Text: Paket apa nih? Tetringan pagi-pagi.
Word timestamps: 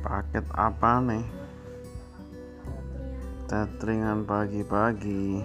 Paket 0.00 0.48
apa 0.56 1.04
nih? 1.04 1.26
Tetringan 3.44 4.24
pagi-pagi. 4.24 5.44